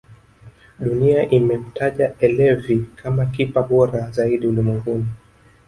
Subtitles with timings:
[0.79, 5.05] dunia inamtaja elevi kama kipa bora zaidi ulimwenguni